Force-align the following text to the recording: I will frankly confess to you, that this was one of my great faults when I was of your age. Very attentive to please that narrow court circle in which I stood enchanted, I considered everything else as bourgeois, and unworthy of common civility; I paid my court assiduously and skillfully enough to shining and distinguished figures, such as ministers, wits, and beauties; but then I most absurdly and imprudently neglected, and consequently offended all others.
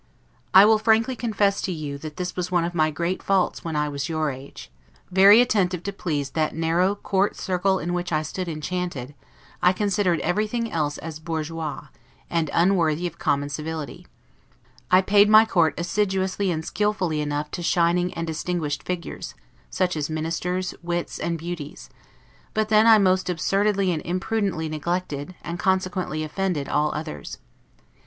I 0.51 0.65
will 0.65 0.79
frankly 0.79 1.15
confess 1.15 1.61
to 1.61 1.71
you, 1.71 1.99
that 1.99 2.17
this 2.17 2.35
was 2.35 2.51
one 2.51 2.63
of 2.65 2.73
my 2.73 2.89
great 2.89 3.21
faults 3.21 3.63
when 3.63 3.75
I 3.75 3.87
was 3.87 4.05
of 4.05 4.09
your 4.09 4.31
age. 4.31 4.71
Very 5.11 5.41
attentive 5.41 5.83
to 5.83 5.93
please 5.93 6.31
that 6.31 6.55
narrow 6.55 6.95
court 6.95 7.35
circle 7.35 7.77
in 7.77 7.93
which 7.93 8.11
I 8.11 8.23
stood 8.23 8.47
enchanted, 8.47 9.13
I 9.61 9.73
considered 9.73 10.19
everything 10.21 10.71
else 10.71 10.97
as 10.97 11.19
bourgeois, 11.19 11.89
and 12.31 12.49
unworthy 12.51 13.05
of 13.05 13.19
common 13.19 13.49
civility; 13.49 14.07
I 14.89 15.03
paid 15.03 15.29
my 15.29 15.45
court 15.45 15.79
assiduously 15.79 16.49
and 16.49 16.65
skillfully 16.65 17.21
enough 17.21 17.51
to 17.51 17.61
shining 17.61 18.11
and 18.15 18.25
distinguished 18.25 18.81
figures, 18.81 19.35
such 19.69 19.95
as 19.95 20.09
ministers, 20.09 20.73
wits, 20.81 21.19
and 21.19 21.37
beauties; 21.37 21.91
but 22.55 22.69
then 22.69 22.87
I 22.87 22.97
most 22.97 23.29
absurdly 23.29 23.91
and 23.91 24.01
imprudently 24.01 24.67
neglected, 24.67 25.35
and 25.43 25.59
consequently 25.59 26.23
offended 26.23 26.67
all 26.67 26.91
others. 26.95 27.37